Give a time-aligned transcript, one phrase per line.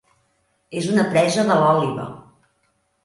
[0.79, 2.11] És una presa de l'òliba.